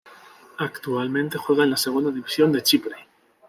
[0.57, 2.95] Actualmente juega en la Segunda División de Chipre.